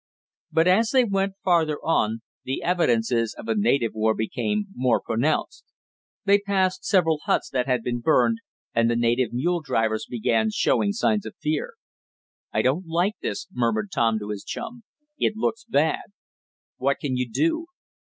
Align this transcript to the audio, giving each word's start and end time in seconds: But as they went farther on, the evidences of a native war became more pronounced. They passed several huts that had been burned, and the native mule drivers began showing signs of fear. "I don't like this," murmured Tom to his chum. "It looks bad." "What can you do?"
But 0.51 0.67
as 0.67 0.89
they 0.89 1.03
went 1.03 1.33
farther 1.43 1.77
on, 1.85 2.21
the 2.43 2.63
evidences 2.63 3.35
of 3.37 3.47
a 3.47 3.53
native 3.55 3.93
war 3.93 4.15
became 4.15 4.65
more 4.73 4.99
pronounced. 4.99 5.63
They 6.25 6.39
passed 6.39 6.83
several 6.83 7.19
huts 7.25 7.51
that 7.51 7.67
had 7.67 7.83
been 7.83 7.99
burned, 8.01 8.39
and 8.73 8.89
the 8.89 8.95
native 8.95 9.31
mule 9.31 9.61
drivers 9.61 10.07
began 10.09 10.49
showing 10.51 10.91
signs 10.91 11.27
of 11.27 11.35
fear. 11.39 11.75
"I 12.51 12.63
don't 12.63 12.87
like 12.87 13.17
this," 13.21 13.45
murmured 13.51 13.91
Tom 13.91 14.17
to 14.17 14.29
his 14.29 14.43
chum. 14.43 14.81
"It 15.19 15.35
looks 15.37 15.65
bad." 15.65 16.01
"What 16.77 16.97
can 16.99 17.15
you 17.15 17.29
do?" 17.29 17.67